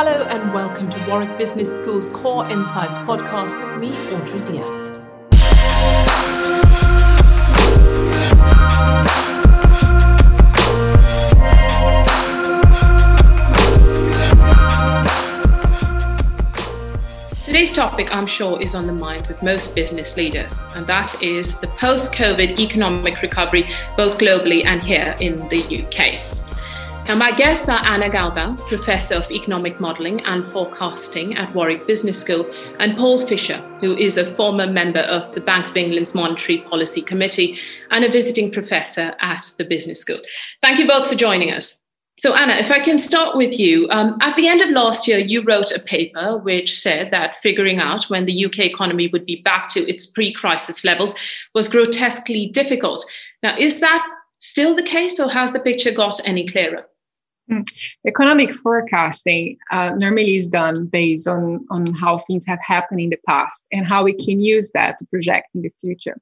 [0.00, 4.90] Hello and welcome to Warwick Business School's Core Insights podcast with me, Audrey Dias.
[17.44, 21.56] Today's topic, I'm sure, is on the minds of most business leaders, and that is
[21.56, 26.37] the post COVID economic recovery, both globally and here in the UK.
[27.08, 32.20] Now, my guests are Ana Galvão, Professor of Economic Modelling and Forecasting at Warwick Business
[32.20, 32.44] School,
[32.80, 37.00] and Paul Fisher, who is a former member of the Bank of England's Monetary Policy
[37.00, 37.58] Committee
[37.90, 40.18] and a visiting professor at the Business School.
[40.60, 41.80] Thank you both for joining us.
[42.18, 43.88] So, Ana, if I can start with you.
[43.88, 47.78] Um, at the end of last year, you wrote a paper which said that figuring
[47.78, 51.14] out when the UK economy would be back to its pre crisis levels
[51.54, 53.02] was grotesquely difficult.
[53.42, 54.06] Now, is that
[54.40, 56.84] still the case, or has the picture got any clearer?
[57.48, 57.62] Hmm.
[58.06, 63.18] Economic forecasting uh, normally is done based on, on how things have happened in the
[63.26, 66.16] past and how we can use that to project in the future.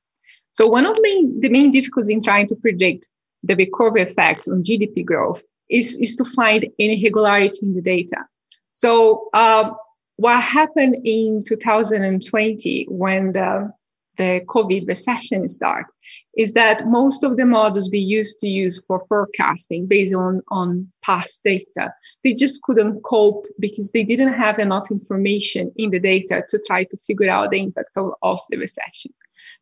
[0.51, 3.09] So one of the main, the main difficulties in trying to predict
[3.43, 8.25] the recovery effects on GDP growth is, is to find any irregularity in the data.
[8.71, 9.71] So uh,
[10.17, 13.73] what happened in 2020 when the,
[14.17, 15.91] the COVID recession started
[16.37, 20.91] is that most of the models we used to use for forecasting based on, on
[21.03, 21.93] past data,
[22.25, 26.85] they just couldn't cope because they didn't have enough information in the data to try
[26.85, 29.13] to figure out the impact of, of the recession.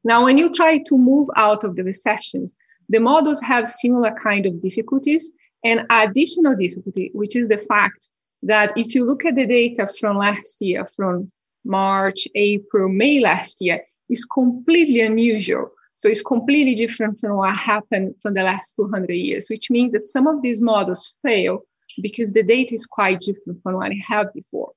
[0.03, 2.57] Now, when you try to move out of the recessions,
[2.89, 5.31] the models have similar kind of difficulties
[5.65, 8.11] and additional difficulty, which is the fact
[8.43, 11.31] that if you look at the data from last year, from
[11.65, 18.15] March, April, May last year, is completely unusual so it's completely different from what happened
[18.21, 21.61] from the last 200 years, which means that some of these models fail
[22.03, 24.73] because the data is quite different from what I had before.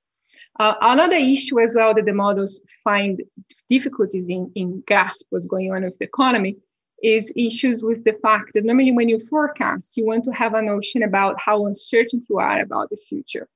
[0.60, 3.24] Uh, another issue as well that the models find
[3.70, 6.58] difficulties in, in grasp what's going on with the economy
[7.04, 10.62] is issues with the fact that normally when you forecast, you want to have a
[10.62, 13.48] notion about how uncertain you are about the future.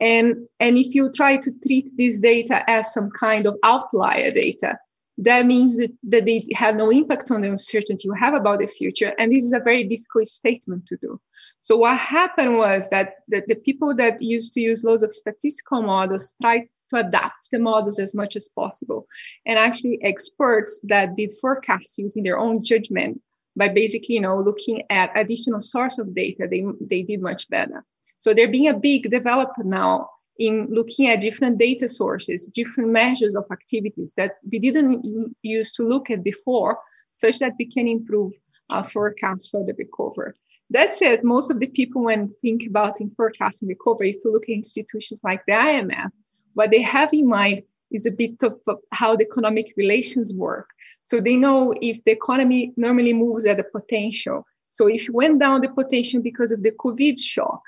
[0.00, 4.78] And, and if you try to treat this data as some kind of outlier data,
[5.18, 8.66] that means that, that they have no impact on the uncertainty you have about the
[8.66, 9.12] future.
[9.18, 11.20] And this is a very difficult statement to do.
[11.60, 15.82] So what happened was that the, the people that used to use loads of statistical
[15.82, 19.06] models tried to adapt the models as much as possible.
[19.46, 23.20] And actually experts that did forecasts using their own judgment
[23.56, 27.84] by basically, you know, looking at additional source of data, they, they did much better.
[28.18, 30.08] So there being a big developer now
[30.38, 35.86] in looking at different data sources, different measures of activities that we didn't use to
[35.86, 36.78] look at before,
[37.12, 38.32] such that we can improve
[38.70, 40.32] our forecasts for the recovery.
[40.70, 44.44] That said, most of the people, when think about in forecasting recovery, if you look
[44.44, 46.10] at institutions like the IMF,
[46.54, 47.62] what they have in mind
[47.92, 48.58] is a bit of
[48.90, 50.68] how the economic relations work.
[51.02, 54.46] So they know if the economy normally moves at a potential.
[54.70, 57.62] So if you went down the potential because of the COVID shock,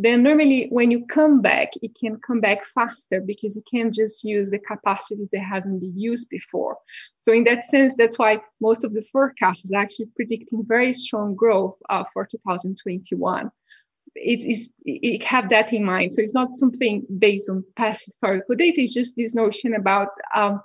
[0.00, 4.22] then normally when you come back, it can come back faster because you can't just
[4.22, 6.78] use the capacity that hasn't been used before.
[7.18, 11.34] So in that sense, that's why most of the forecasts is actually predicting very strong
[11.34, 13.50] growth uh, for 2021.
[14.14, 16.12] It's, it's, it have that in mind.
[16.12, 18.80] So it's not something based on past historical data.
[18.80, 20.60] It's just this notion about um,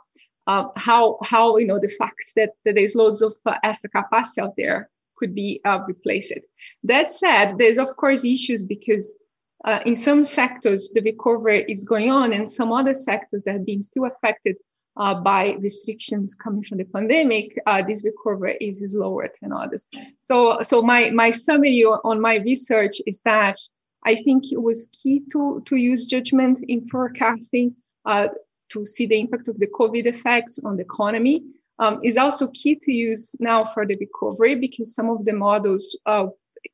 [0.46, 4.42] uh, how how you know the facts that, that there's loads of uh, extra capacity
[4.42, 6.40] out there could be uh, replaced.
[6.84, 9.16] That said, there's of course issues because
[9.64, 13.66] uh, in some sectors, the recovery is going on, and some other sectors that have
[13.66, 14.56] been still affected
[14.98, 19.88] uh, by restrictions coming from the pandemic, uh, this recovery is, is lower than others.
[20.24, 23.58] So, so my, my summary on my research is that
[24.06, 27.76] I think it was key to, to use judgment in forecasting
[28.06, 28.28] uh,
[28.70, 31.44] to see the impact of the COVID effects on the economy.
[31.80, 35.98] Um, is also key to use now for the recovery because some of the models
[36.06, 36.28] uh,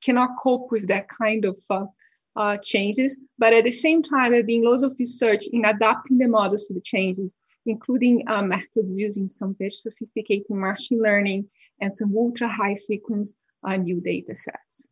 [0.04, 1.58] cannot cope with that kind of
[2.35, 6.17] uh, changes, but at the same time, there have been lots of research in adapting
[6.17, 11.46] the models to the changes, including uh, methods using some very sophisticated machine learning
[11.81, 14.87] and some ultra high frequency uh, new data sets.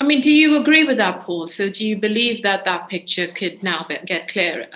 [0.00, 1.46] I mean, do you agree with that, Paul?
[1.46, 4.66] So, do you believe that that picture could now be, get clearer?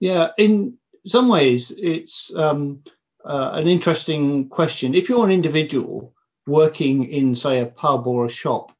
[0.00, 0.76] Yeah, in
[1.06, 2.82] some ways, it's um,
[3.24, 4.94] uh, an interesting question.
[4.94, 6.12] If you're an individual
[6.46, 8.72] working in, say, a pub or a shop,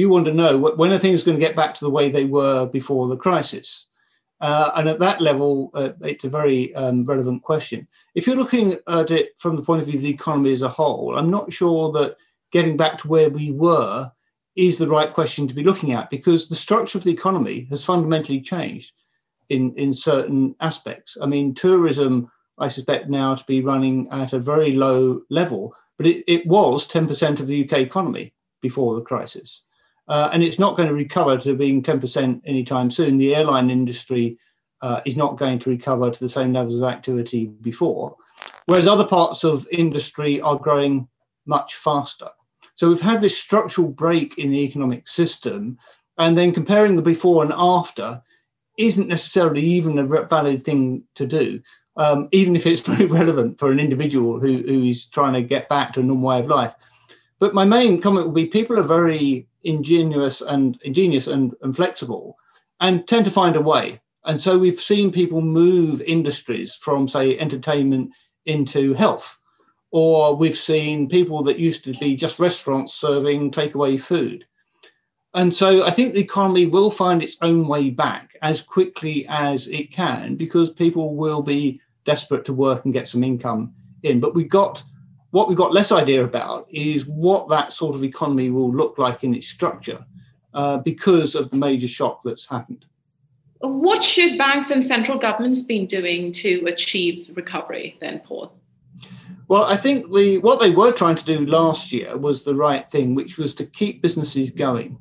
[0.00, 2.26] you want to know when are things going to get back to the way they
[2.26, 3.86] were before the crisis?
[4.42, 7.88] Uh, and at that level, uh, it's a very um, relevant question.
[8.14, 10.68] If you're looking at it from the point of view of the economy as a
[10.68, 12.16] whole, I'm not sure that
[12.52, 14.12] getting back to where we were
[14.54, 17.82] is the right question to be looking at because the structure of the economy has
[17.82, 18.92] fundamentally changed
[19.48, 21.16] in, in certain aspects.
[21.22, 26.06] I mean, tourism, I suspect now to be running at a very low level, but
[26.06, 29.62] it, it was 10% of the UK economy before the crisis.
[30.08, 33.18] Uh, and it's not going to recover to being 10% anytime soon.
[33.18, 34.38] The airline industry
[34.82, 38.16] uh, is not going to recover to the same levels of activity before,
[38.66, 41.08] whereas other parts of industry are growing
[41.46, 42.28] much faster.
[42.76, 45.78] So we've had this structural break in the economic system,
[46.18, 48.22] and then comparing the before and after
[48.78, 51.60] isn't necessarily even a valid thing to do,
[51.96, 55.68] um, even if it's very relevant for an individual who, who is trying to get
[55.68, 56.74] back to a normal way of life.
[57.38, 62.36] But my main comment would be people are very ingenious and ingenious and, and flexible
[62.80, 64.00] and tend to find a way.
[64.24, 68.10] And so we've seen people move industries from, say, entertainment
[68.46, 69.38] into health
[69.90, 74.44] or we've seen people that used to be just restaurants serving takeaway food.
[75.34, 79.68] And so I think the economy will find its own way back as quickly as
[79.68, 84.20] it can because people will be desperate to work and get some income in.
[84.20, 84.82] But we've got
[85.36, 89.22] what we've got less idea about is what that sort of economy will look like
[89.22, 90.02] in its structure
[90.54, 92.86] uh, because of the major shock that's happened.
[93.60, 98.50] What should banks and central governments be doing to achieve recovery then, Paul?
[99.48, 102.90] Well, I think the what they were trying to do last year was the right
[102.90, 104.96] thing, which was to keep businesses going.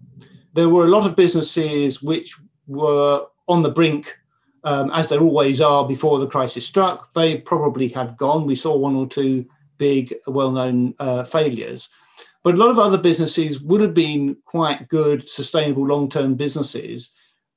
[0.52, 2.36] There were a lot of businesses which
[2.68, 4.14] were on the brink,
[4.66, 7.14] um, as there always are before the crisis struck.
[7.14, 8.46] They probably had gone.
[8.46, 9.46] We saw one or two
[9.77, 11.89] big, well-known uh, failures,
[12.44, 17.12] but a lot of other businesses would have been quite good, sustainable, long-term businesses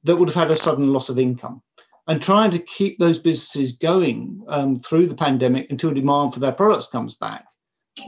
[0.04, 1.62] that would have had a sudden loss of income
[2.08, 6.52] and trying to keep those businesses going um, through the pandemic until demand for their
[6.52, 7.44] products comes back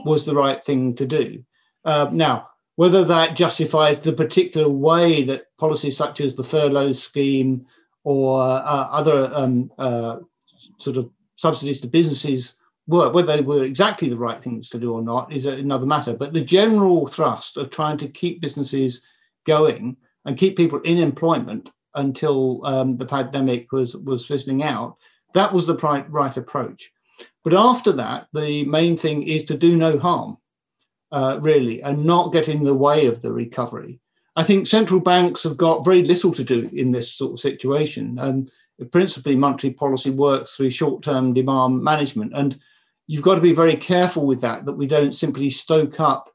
[0.05, 1.43] was the right thing to do.
[1.85, 2.47] Uh, now,
[2.77, 7.65] whether that justifies the particular way that policies such as the furlough scheme
[8.03, 10.17] or uh, other um, uh,
[10.79, 12.55] sort of subsidies to businesses
[12.91, 16.13] work, whether they were exactly the right things to do or not, is another matter.
[16.13, 19.01] But the general thrust of trying to keep businesses
[19.45, 24.97] going and keep people in employment until um, the pandemic was was fizzling out.
[25.33, 26.91] That was the right, right approach.
[27.43, 30.37] But after that, the main thing is to do no harm,
[31.11, 33.99] uh, really, and not get in the way of the recovery.
[34.35, 38.17] I think central banks have got very little to do in this sort of situation.
[38.19, 38.51] And
[38.91, 42.33] principally, monetary policy works through short term demand management.
[42.35, 42.59] And
[43.11, 46.33] you've got to be very careful with that, that we don't simply stoke up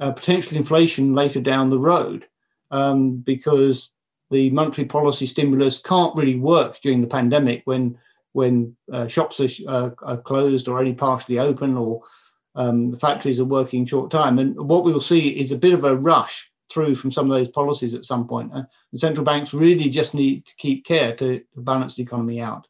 [0.00, 2.26] uh, potential inflation later down the road,
[2.72, 3.92] um, because
[4.32, 7.96] the monetary policy stimulus can't really work during the pandemic when
[8.32, 12.02] when uh, shops are, uh, are, closed or only partially open or
[12.56, 14.40] um, the factories are working short time.
[14.40, 17.48] And what we'll see is a bit of a rush through from some of those
[17.48, 18.52] policies at some point.
[18.52, 22.40] Uh, the central banks really just need to keep care to, to balance the economy
[22.40, 22.66] out.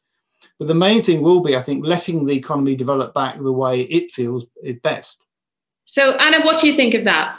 [0.59, 3.81] But the main thing will be, I think, letting the economy develop back the way
[3.81, 5.23] it feels is best.
[5.85, 7.37] So, Ana, what do you think of that?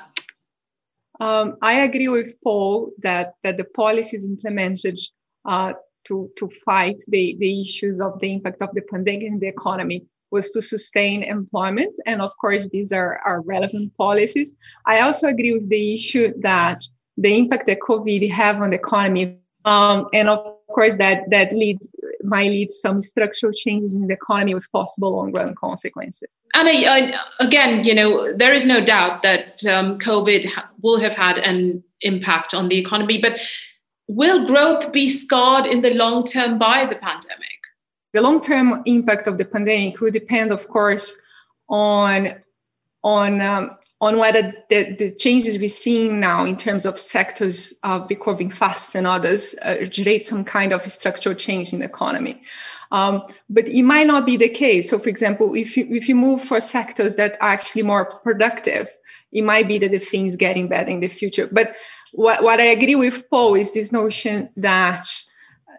[1.21, 4.99] Um, I agree with Paul that, that the policies implemented
[5.45, 5.73] uh,
[6.05, 10.07] to, to fight the, the issues of the impact of the pandemic in the economy
[10.31, 11.97] was to sustain employment.
[12.07, 14.55] And of course, these are, are relevant policies.
[14.87, 16.85] I also agree with the issue that
[17.17, 21.85] the impact that COVID have on the economy, um, and of course, that that leads
[22.35, 26.31] might lead some structural changes in the economy with possible long-run consequences.
[26.55, 28.11] And I, again, you know,
[28.43, 32.79] there is no doubt that um, COVID ha- will have had an impact on the
[32.85, 33.35] economy, but
[34.21, 37.61] will growth be scarred in the long term by the pandemic?
[38.15, 41.07] The long-term impact of the pandemic will depend, of course,
[41.69, 42.35] on
[43.03, 43.65] on um,
[44.01, 48.95] on whether the, the, changes we're seeing now in terms of sectors of recovering fast
[48.95, 52.41] and others uh, generate some kind of structural change in the economy.
[52.93, 54.89] Um, but it might not be the case.
[54.89, 58.89] So, for example, if you if you move for sectors that are actually more productive,
[59.33, 61.49] it might be that the things getting better in the future.
[61.51, 61.75] But
[62.13, 65.07] what, what I agree with Paul is this notion that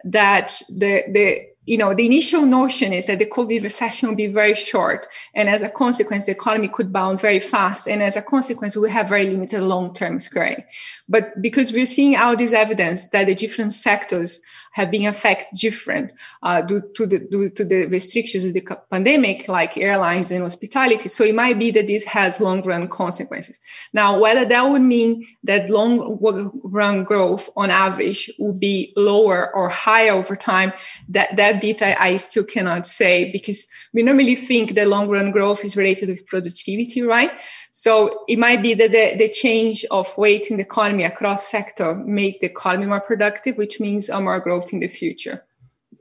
[0.04, 4.26] that the the you know, the initial notion is that the COVID recession will be
[4.26, 5.06] very short.
[5.34, 7.86] And as a consequence, the economy could bounce very fast.
[7.86, 10.64] And as a consequence, we have very limited long-term scarring.
[11.08, 16.12] But because we're seeing all this evidence that the different sectors have been affected different
[16.42, 21.08] uh, due to the due to the restrictions of the pandemic, like airlines and hospitality.
[21.08, 23.58] So it might be that this has long run consequences.
[23.92, 26.18] Now, whether that would mean that long
[26.62, 30.72] run growth on average will be lower or higher over time,
[31.08, 35.30] that that bit I, I still cannot say because we normally think that long run
[35.30, 37.32] growth is related with productivity, right?
[37.70, 41.94] So it might be that the, the change of weight in the economy across sector
[41.94, 45.44] make the economy more productive, which means a more growth in the future.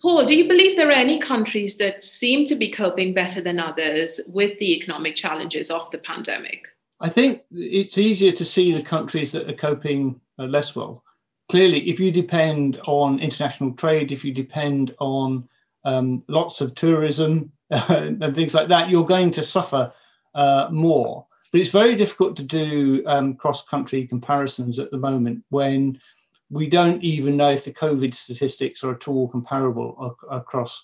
[0.02, 3.60] Paul, do you believe there are any countries that seem to be coping better than
[3.60, 6.68] others with the economic challenges of the pandemic?
[7.02, 11.04] I think it's easier to see the countries that are coping uh, less well.
[11.50, 15.48] Clearly, if you depend on international trade, if you depend on
[15.84, 19.92] um, lots of tourism and things like that, you're going to suffer
[20.36, 21.26] uh, more.
[21.52, 26.00] But it's very difficult to do um, cross country comparisons at the moment when
[26.50, 30.84] we don't even know if the COVID statistics are at all comparable ac- across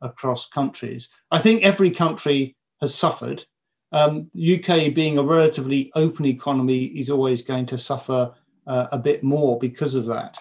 [0.00, 1.08] across countries.
[1.30, 3.44] I think every country has suffered.
[3.92, 8.34] Um, UK being a relatively open economy is always going to suffer
[8.66, 10.36] uh, a bit more because of that.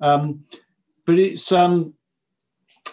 [0.00, 0.44] Um,
[1.06, 1.94] but it's um,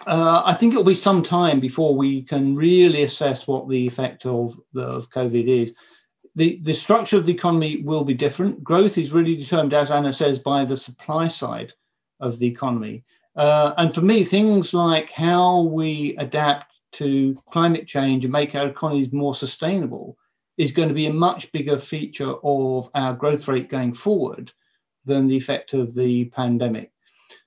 [0.06, 4.26] uh, I think it'll be some time before we can really assess what the effect
[4.26, 5.74] of, of COVID is
[6.36, 8.62] the, the structure of the economy will be different.
[8.62, 11.72] Growth is really determined, as Ana says, by the supply side
[12.20, 13.04] of the economy.
[13.34, 18.68] Uh, and for me, things like how we adapt to climate change and make our
[18.68, 20.16] economies more sustainable
[20.58, 24.52] is going to be a much bigger feature of our growth rate going forward
[25.04, 26.92] than the effect of the pandemic.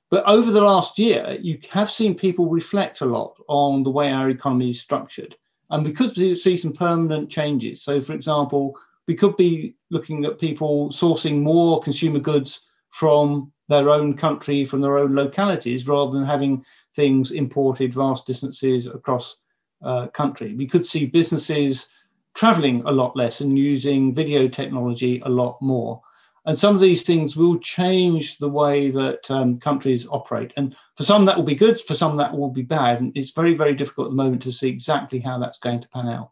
[0.10, 4.12] But over the last year, you have seen people reflect a lot on the way
[4.12, 5.36] our economy is structured.
[5.70, 8.76] And we see some permanent changes, so for example,
[9.08, 14.82] we could be looking at people sourcing more consumer goods from their own country, from
[14.82, 19.38] their own localities, rather than having things imported vast distances across
[19.84, 20.56] uh, country.
[20.56, 21.88] We could see businesses
[22.36, 26.02] traveling a lot less and using video technology a lot more.
[26.46, 30.54] And some of these things will change the way that um, countries operate.
[30.58, 31.80] And for some, that will be good.
[31.80, 33.02] For some, that will be bad.
[33.02, 35.90] And it's very, very difficult at the moment to see exactly how that's going to
[35.90, 36.32] pan out.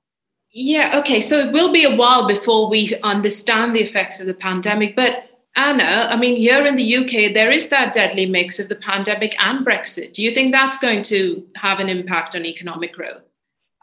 [0.51, 1.21] Yeah, okay.
[1.21, 4.95] So it will be a while before we understand the effects of the pandemic.
[4.95, 8.75] But Ana, I mean, here in the UK, there is that deadly mix of the
[8.75, 10.13] pandemic and Brexit.
[10.13, 13.26] Do you think that's going to have an impact on economic growth?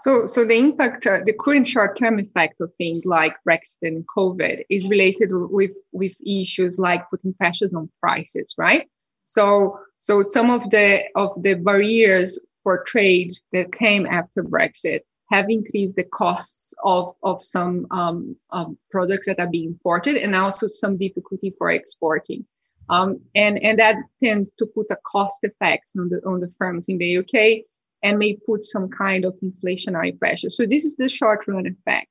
[0.05, 4.63] So, so the impact, uh, the current short-term effect of things like Brexit and COVID
[4.69, 8.87] is related with with issues like putting pressures on prices, right?
[9.23, 15.47] So, so some of the of the barriers for trade that came after Brexit have
[15.49, 20.67] increased the costs of of some um, um, products that are being imported, and also
[20.67, 22.45] some difficulty for exporting.
[22.91, 26.91] Um, and and that tend to put a cost effects on the on the firms
[26.91, 27.65] in the UK
[28.05, 30.51] and may put some kind of inflationary pressure.
[30.51, 32.07] So this is the short run effect.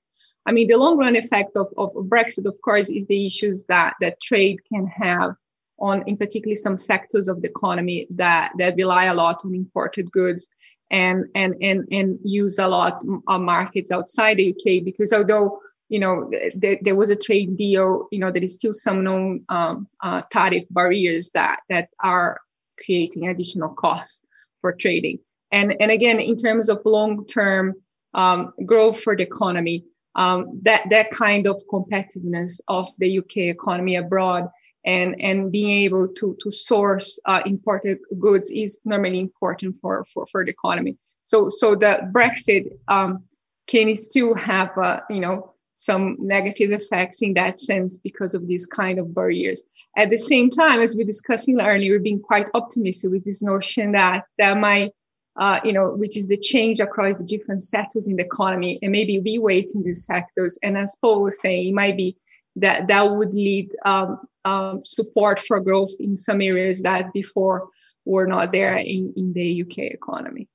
[0.46, 3.94] I mean, the long run effect of, of Brexit, of course, is the issues that,
[4.02, 5.36] that trade can have
[5.80, 10.12] on, in particularly some sectors of the economy that, that rely a lot on imported
[10.12, 10.50] goods
[10.92, 14.84] and, and, and, and use a lot of markets outside the UK.
[14.84, 15.60] Because although,
[15.90, 19.46] you know, there, there was a trade deal, you know, there is still some known
[19.50, 22.40] um, uh, tariff barriers that, that are
[22.84, 24.26] creating additional costs
[24.60, 25.20] for trading.
[25.54, 27.76] And, and again, in terms of long-term
[28.14, 33.96] um, growth for the economy, um, that, that kind of competitiveness of the UK economy
[33.96, 34.50] abroad
[34.86, 40.26] and, and being able to, to source uh, imported goods is normally important for, for,
[40.26, 40.98] for the economy.
[41.22, 43.24] So, so the Brexit um,
[43.68, 48.68] can still have, uh, you know, some negative effects in that sense because of these
[48.68, 49.64] kind of barriers.
[49.98, 53.92] At the same time, as we discussed earlier, we've been quite optimistic with this notion
[53.94, 54.92] that that might
[55.38, 58.92] uh, you know, which is the change across the different sectors in the economy and
[58.92, 60.58] maybe reweighting these sectors.
[60.62, 62.16] And as Paul was saying, it might be
[62.58, 67.68] that that would lead um, um, support for growth in some areas that before
[68.06, 70.48] were not there in, in the UK economy.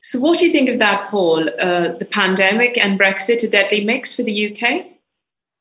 [0.00, 1.48] So, what do you think of that, Paul?
[1.60, 4.86] Uh, the pandemic and Brexit, a deadly mix for the UK?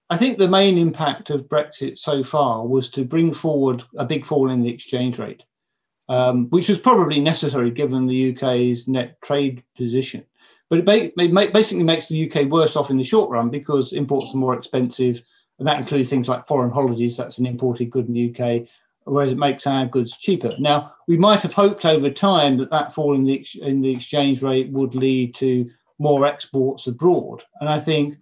[0.09, 4.25] I think the main impact of Brexit so far was to bring forward a big
[4.25, 5.43] fall in the exchange rate
[6.11, 10.25] um, which was probably necessary given the UK's net trade position.
[10.69, 14.33] But it, ba- basically makes the UK worse off in the short run because imports
[14.33, 15.21] are more expensive,
[15.57, 17.15] and that includes things like foreign holidays.
[17.15, 18.67] That's an imported good in the UK,
[19.05, 20.53] whereas it makes our goods cheaper.
[20.59, 23.91] Now, we might have hoped over time that that fall in the ex- in the
[23.91, 28.17] exchange rate would lead to more exports abroad, and I think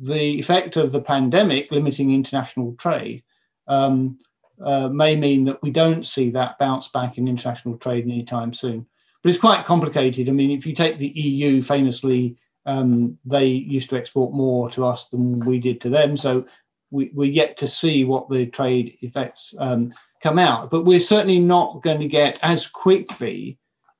[0.00, 3.24] the effect of the pandemic limiting international trade
[3.66, 4.18] um,
[4.64, 8.86] uh, may mean that we don't see that bounce back in international trade anytime soon.
[9.22, 10.28] But it's quite complicated.
[10.28, 14.84] I mean, if you take the EU, famously, um, they used to export more to
[14.84, 16.16] us than we did to them.
[16.16, 16.46] So
[16.90, 19.92] we, we're yet to see what the trade effects um,
[20.22, 20.70] come out.
[20.70, 23.58] But we're certainly not going to get as quickly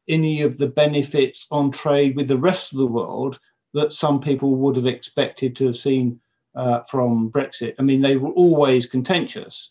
[0.09, 3.39] any of the benefits on trade with the rest of the world
[3.75, 6.21] that some people would have expected to have seen
[6.55, 7.75] uh, from Brexit.
[7.79, 9.71] I mean, they were always contentious,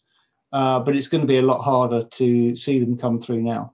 [0.52, 3.74] uh, but it's going to be a lot harder to see them come through now.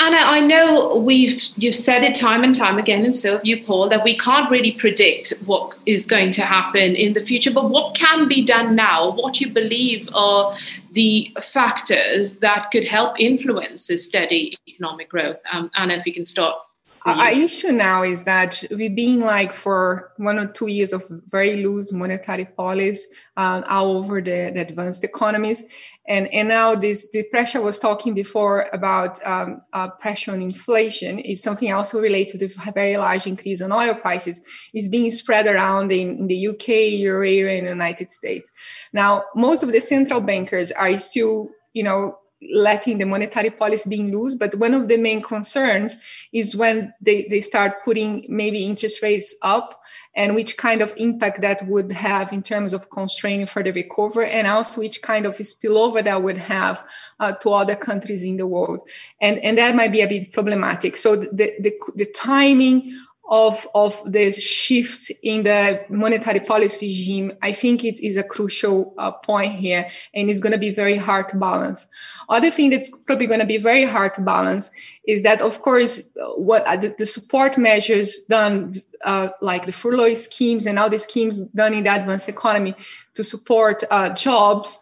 [0.00, 3.62] Ana, I know we've you've said it time and time again, and so have you,
[3.62, 7.52] Paul, that we can't really predict what is going to happen in the future.
[7.52, 9.12] But what can be done now?
[9.12, 10.52] What you believe are
[10.92, 15.36] the factors that could help influence a steady economic growth?
[15.52, 16.56] Um, Ana, if you can start
[17.04, 21.62] our issue now is that we've been like for one or two years of very
[21.62, 23.06] loose monetary policy
[23.36, 25.64] uh, all over the, the, advanced economies,
[26.08, 30.40] and and now this the pressure I was talking before about um, uh, pressure on
[30.40, 34.40] inflation is something also related to the very large increase in oil prices.
[34.72, 36.68] Is being spread around in, in the UK,
[37.00, 38.50] Euro area, and the United States.
[38.94, 42.16] Now, most of the central bankers are still you know
[42.52, 44.34] letting the monetary policy being loose.
[44.34, 45.98] But one of the main concerns
[46.32, 49.80] is when they, they start putting maybe interest rates up
[50.14, 54.30] and which kind of impact that would have in terms of constraining for the recovery
[54.30, 56.84] and also which kind of spillover that would have
[57.20, 58.80] uh, to other countries in the world.
[59.20, 60.96] And, and that might be a bit problematic.
[60.96, 62.96] So the, the, the timing
[63.28, 68.94] of, of the shift in the monetary policy regime, I think it is a crucial
[68.98, 71.86] uh, point here, and it's going to be very hard to balance.
[72.28, 74.70] Other thing that's probably going to be very hard to balance
[75.06, 80.14] is that, of course, what uh, the, the support measures done, uh, like the furlough
[80.14, 82.74] schemes and all the schemes done in the advanced economy
[83.14, 84.80] to support uh, jobs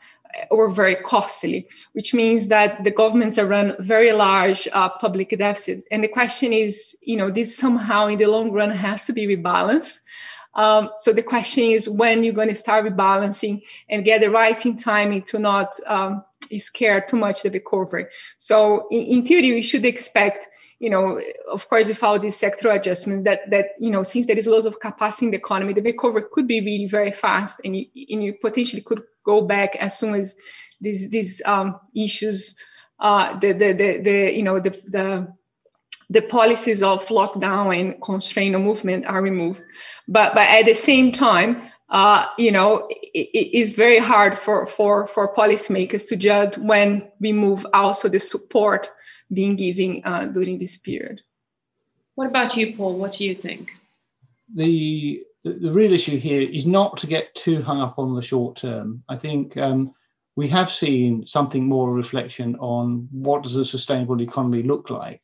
[0.51, 5.85] or very costly, which means that the governments are run very large uh, public deficits.
[5.91, 9.27] And the question is, you know, this somehow in the long run has to be
[9.27, 9.99] rebalanced.
[10.55, 14.67] Um, so the question is when you're going to start rebalancing and get the right
[14.67, 16.25] in timing to not um,
[16.59, 18.07] scare too much the recovery.
[18.37, 20.49] So in, in theory, we should expect
[20.83, 24.49] you know, of course, without this sectoral adjustment, that that you know, since there is
[24.49, 27.87] lots of capacity in the economy, the recovery could be really very fast, and you,
[28.11, 30.35] and you potentially could go back as soon as
[30.81, 32.57] these these um, issues,
[32.99, 35.33] uh, the, the the the you know the the
[36.11, 39.63] the policies of lockdown and constraint of movement are removed.
[40.09, 44.67] But but at the same time, uh, you know, it, it is very hard for
[44.67, 48.91] for for policymakers to judge when we move also the support
[49.33, 51.23] being given uh, during this period.
[52.15, 52.99] What about you, Paul?
[52.99, 53.71] What do you think?
[54.55, 58.23] The, the, the real issue here is not to get too hung up on the
[58.23, 59.03] short term.
[59.09, 59.95] I think um,
[60.37, 65.23] we have seen something more reflection on what does a sustainable economy look like,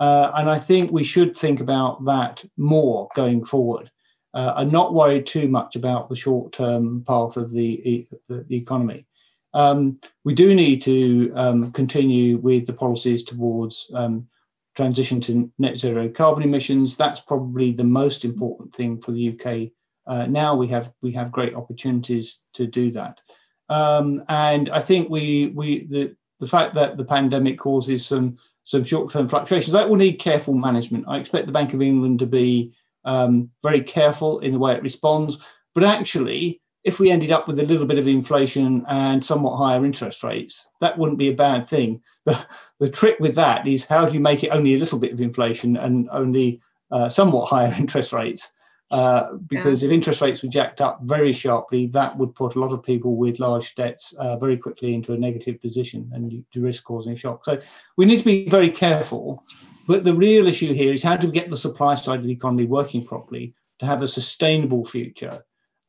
[0.00, 3.90] uh, and I think we should think about that more going forward.
[4.34, 8.56] Uh, and not worry too much about the short term path of the, the, the
[8.56, 9.06] economy.
[9.54, 14.26] Um, we do need to um, continue with the policies towards um,
[14.76, 16.96] transition to net zero carbon emissions.
[16.96, 19.70] That's probably the most important thing for the UK.
[20.06, 23.20] Uh, now we have we have great opportunities to do that,
[23.70, 28.84] um, and I think we we the the fact that the pandemic causes some some
[28.84, 31.06] short term fluctuations that will need careful management.
[31.08, 34.82] I expect the Bank of England to be um, very careful in the way it
[34.82, 35.38] responds,
[35.74, 39.84] but actually if we ended up with a little bit of inflation and somewhat higher
[39.84, 42.02] interest rates, that wouldn't be a bad thing.
[42.26, 42.38] The,
[42.78, 45.20] the trick with that is how do you make it only a little bit of
[45.20, 48.50] inflation and only uh, somewhat higher interest rates?
[48.90, 49.88] Uh, because yeah.
[49.88, 53.16] if interest rates were jacked up very sharply, that would put a lot of people
[53.16, 57.14] with large debts uh, very quickly into a negative position and you, you risk causing
[57.14, 57.44] a shock.
[57.46, 57.58] So
[57.96, 59.42] we need to be very careful.
[59.88, 62.32] But the real issue here is how do we get the supply side of the
[62.32, 65.42] economy working properly to have a sustainable future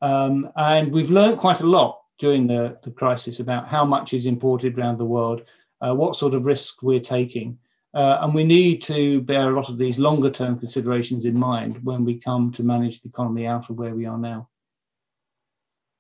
[0.06, 4.28] um, and we've learned quite a lot during the, the crisis about how much is
[4.28, 5.42] imported around the world,
[5.82, 7.58] uh, what sort of risks we're taking.
[7.96, 11.84] Uh, and we need to bear a lot of these longer term considerations in mind
[11.84, 14.48] when we come to manage the economy out of where we are now.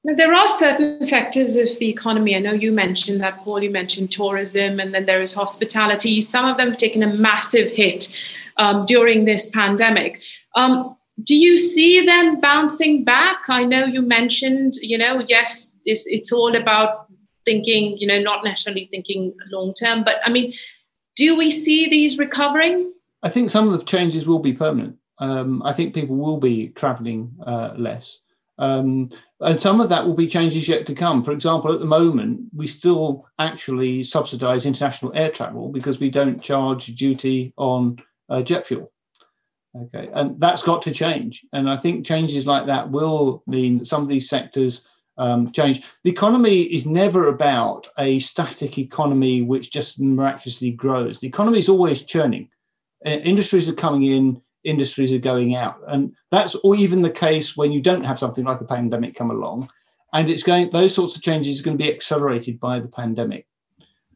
[0.03, 2.35] Now, there are certain sectors of the economy.
[2.35, 3.63] I know you mentioned that, Paul.
[3.63, 6.21] You mentioned tourism, and then there is hospitality.
[6.21, 8.15] Some of them have taken a massive hit
[8.57, 10.21] um, during this pandemic.
[10.55, 13.37] Um, do you see them bouncing back?
[13.47, 17.07] I know you mentioned, you know, yes, it's, it's all about
[17.45, 20.53] thinking, you know, not necessarily thinking long term, but I mean,
[21.15, 22.91] do we see these recovering?
[23.23, 24.97] I think some of the changes will be permanent.
[25.19, 28.19] Um, I think people will be traveling uh, less.
[28.57, 29.09] Um,
[29.41, 31.23] and some of that will be changes yet to come.
[31.23, 36.41] For example, at the moment, we still actually subsidize international air travel because we don't
[36.41, 37.97] charge duty on
[38.29, 38.91] uh, jet fuel.
[39.83, 41.45] Okay, and that's got to change.
[41.51, 45.83] And I think changes like that will mean that some of these sectors um, change.
[46.03, 51.19] The economy is never about a static economy which just miraculously grows.
[51.19, 52.49] The economy is always churning.
[53.05, 55.77] Uh, industries are coming in, industries are going out.
[55.87, 59.31] And that's or even the case when you don't have something like a pandemic come
[59.31, 59.69] along.
[60.13, 63.47] And it's going, those sorts of changes are going to be accelerated by the pandemic.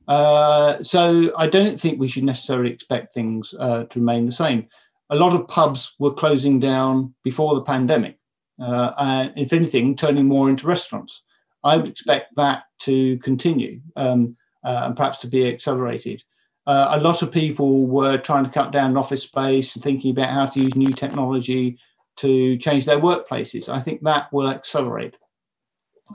[0.08, 4.68] Uh, so I don't think we should necessarily expect things uh, to remain the same.
[5.10, 8.20] A lot of pubs were closing down before the pandemic,
[8.62, 11.24] uh, and if anything, turning more into restaurants.
[11.64, 16.24] I would expect that to continue um, uh, and perhaps to be accelerated
[16.70, 20.30] uh, a lot of people were trying to cut down office space and thinking about
[20.30, 21.80] how to use new technology
[22.16, 23.70] to change their workplaces.
[23.70, 25.16] I think that will accelerate.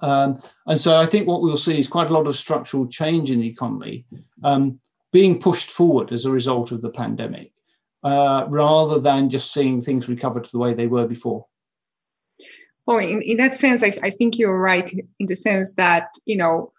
[0.00, 3.32] Um, and so I think what we'll see is quite a lot of structural change
[3.32, 4.04] in the economy
[4.44, 4.78] um,
[5.12, 7.52] being pushed forward as a result of the pandemic,
[8.04, 11.46] uh, rather than just seeing things recover to the way they were before.
[12.86, 16.36] Well, in, in that sense, I, I think you're right in the sense that, you
[16.36, 16.72] know,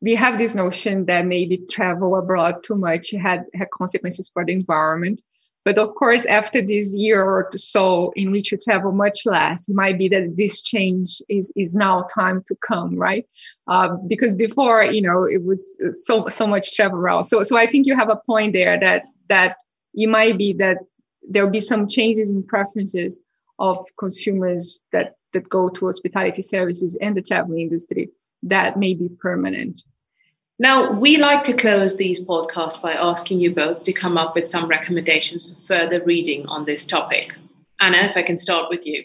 [0.00, 4.52] we have this notion that maybe travel abroad too much had, had consequences for the
[4.52, 5.22] environment.
[5.64, 9.74] But of course, after this year or so in which you travel much less, it
[9.74, 13.26] might be that this change is, is now time to come, right?
[13.66, 17.24] Uh, because before, you know, it was so so much travel around.
[17.24, 19.56] So so I think you have a point there that that
[19.94, 20.78] it might be that
[21.28, 23.20] there'll be some changes in preferences
[23.58, 28.10] of consumers that that go to hospitality services and the travel industry
[28.42, 29.82] that may be permanent.
[30.58, 34.48] Now, we like to close these podcasts by asking you both to come up with
[34.48, 37.34] some recommendations for further reading on this topic.
[37.80, 39.04] Ana, if I can start with you.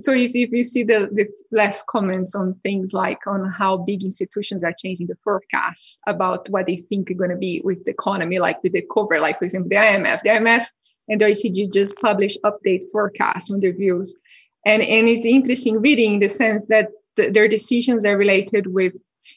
[0.00, 4.02] So, if, if you see the, the less comments on things like on how big
[4.02, 7.90] institutions are changing the forecasts about what they think are going to be with the
[7.90, 10.66] economy, like with the cover, like for example, the IMF, the IMF
[11.08, 14.16] and the OECD just published update forecasts on their views.
[14.64, 18.94] And, and it's interesting reading in the sense that the, their decisions are related with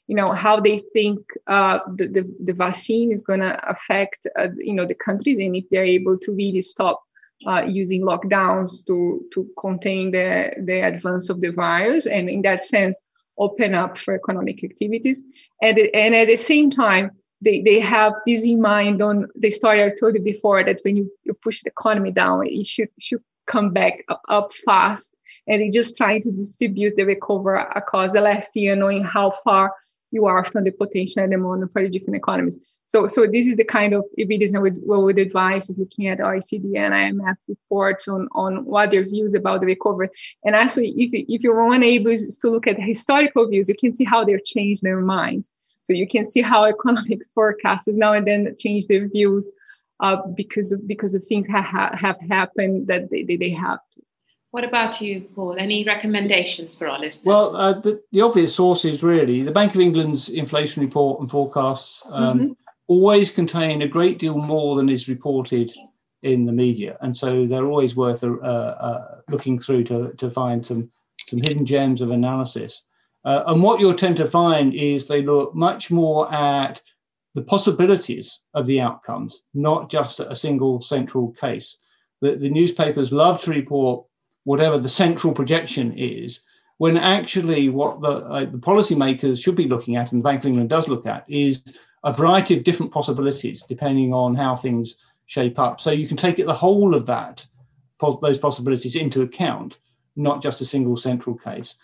[0.08, 4.48] you know how they think uh, the, the, the vaccine is going to affect uh,
[4.58, 7.04] you know the countries and if they're able to really stop
[7.48, 12.64] uh, using lockdowns to to contain the the advance of the virus and in that
[12.64, 13.02] sense
[13.40, 15.24] open up for economic activities
[15.62, 17.12] and and at the same time
[17.44, 20.96] they, they have this in mind on the story I told you before that when
[20.96, 25.16] you, you push the economy down, it should should come back up, fast.
[25.48, 29.74] And they're just trying to distribute the recovery across the last year, knowing how far
[30.14, 32.58] you are from the potential moment for the different economies.
[32.86, 36.78] So, so this is the kind of evidence we would advise is looking at OECD
[36.78, 40.10] and IMF reports on, on what their views about the recovery.
[40.44, 44.24] And actually, if, if you're unable to look at historical views, you can see how
[44.24, 45.52] they've changed their minds.
[45.82, 49.52] So you can see how economic forecasts now and then change their views
[50.00, 54.02] uh, because of because of things ha- have happened that they, they, they have to.
[54.54, 55.56] What about you, Paul?
[55.58, 57.26] Any recommendations for our listeners?
[57.26, 62.04] Well, uh, the, the, obvious sources really the Bank of England's inflation report and forecasts
[62.12, 62.52] um, mm-hmm.
[62.86, 65.74] always contain a great deal more than is reported
[66.22, 70.64] in the media, and so they're always worth uh, uh, looking through to, to find
[70.64, 70.92] some
[71.26, 72.86] some hidden gems of analysis.
[73.26, 76.80] Uh, and what you'll tend to find is they look much more at
[77.34, 81.76] the possibilities of the outcomes, not just a single central case.
[82.22, 84.06] The, the newspapers love to report
[84.44, 86.42] whatever the central projection is,
[86.78, 90.48] when actually what the, uh, the policymakers should be looking at, and the Bank of
[90.48, 91.64] England does look at, is
[92.04, 95.80] a variety of different possibilities depending on how things shape up.
[95.80, 97.46] So you can take it the whole of that,
[98.22, 99.78] those possibilities into account,
[100.16, 101.76] not just a single central case.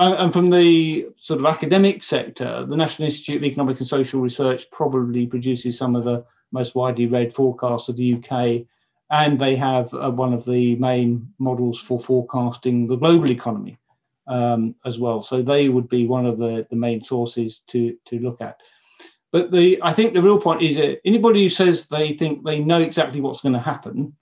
[0.00, 4.20] Uh, and from the sort of academic sector, the National Institute of Economic and Social
[4.20, 8.66] Research probably produces some of the most widely read forecasts of the UK
[9.10, 13.78] and they have uh, one of the main models for forecasting the global economy
[14.26, 15.22] um, as well.
[15.22, 18.58] So they would be one of the, the main sources to, to look at.
[19.32, 22.60] But the I think the real point is that anybody who says they think they
[22.60, 24.16] know exactly what's going to happen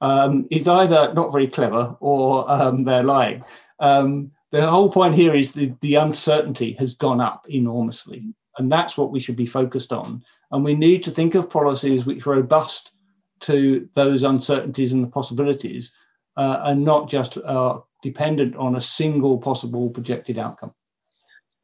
[0.00, 3.44] um, is either not very clever or um, they're lying.
[3.80, 8.96] Um, the whole point here is the, the uncertainty has gone up enormously, and that's
[8.96, 10.24] what we should be focused on.
[10.50, 12.92] And we need to think of policies which are robust
[13.40, 15.94] to those uncertainties and the possibilities
[16.36, 20.72] uh, and not just uh, dependent on a single possible projected outcome.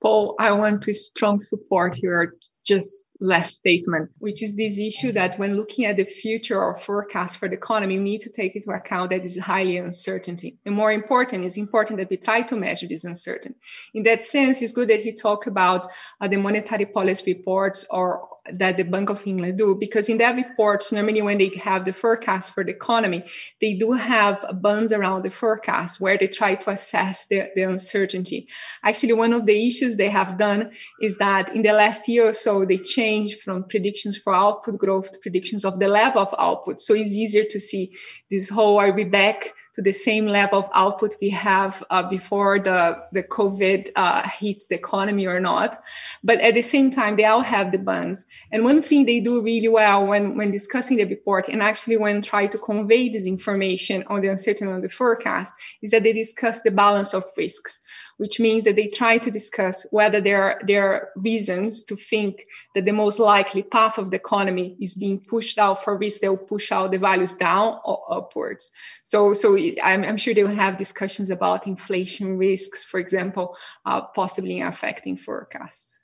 [0.02, 2.34] Paul, I want to strong support your
[2.66, 7.38] just last statement, which is this issue that when looking at the future or forecast
[7.38, 10.58] for the economy, we need to take into account that is highly uncertainty.
[10.66, 13.58] And more important, it's important that we try to measure this uncertainty.
[13.94, 15.86] In that sense, it's good that he talked about
[16.20, 20.36] uh, the monetary policy reports or that the Bank of England do, because in that
[20.36, 23.24] reports, normally when they have the forecast for the economy,
[23.60, 28.48] they do have bands around the forecast where they try to assess the, the uncertainty.
[28.82, 32.32] Actually, one of the issues they have done is that in the last year or
[32.32, 36.80] so, they changed from predictions for output growth to predictions of the level of output.
[36.80, 37.94] So it's easier to see
[38.30, 42.58] this whole are we back to the same level of output we have uh, before
[42.58, 45.82] the, the COVID uh, hits the economy or not.
[46.24, 48.24] But at the same time, they all have the bands.
[48.50, 52.22] And one thing they do really well when, when discussing the report and actually when
[52.22, 56.62] try to convey this information on the uncertainty on the forecast is that they discuss
[56.62, 57.82] the balance of risks
[58.18, 62.46] which means that they try to discuss whether there are, there are reasons to think
[62.74, 66.36] that the most likely path of the economy is being pushed out for risk they'll
[66.36, 68.70] push out the values down or upwards.
[69.02, 74.02] So, so I'm, I'm sure they will have discussions about inflation risks, for example, uh,
[74.02, 76.02] possibly affecting forecasts.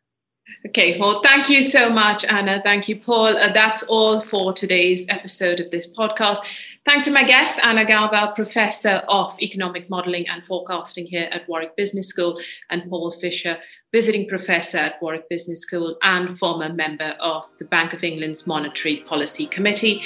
[0.67, 2.61] Okay, well, thank you so much, Ana.
[2.63, 3.37] Thank you, Paul.
[3.37, 6.39] Uh, that's all for today's episode of this podcast.
[6.85, 11.77] Thanks to my guest, Ana Galvão, Professor of Economic Modelling and Forecasting here at Warwick
[11.77, 12.41] Business School,
[12.71, 13.57] and Paul Fisher,
[13.93, 19.05] Visiting Professor at Warwick Business School and former member of the Bank of England's Monetary
[19.07, 20.03] Policy Committee.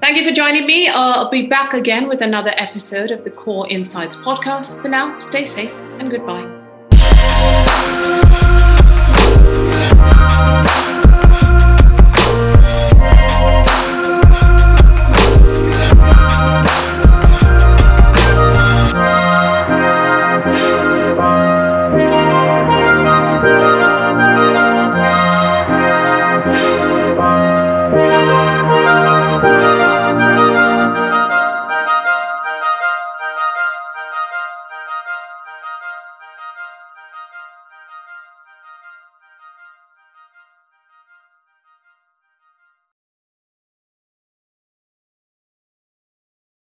[0.00, 0.88] Thank you for joining me.
[0.88, 4.80] I'll be back again with another episode of the Core Insights podcast.
[4.80, 6.46] For now, stay safe and goodbye.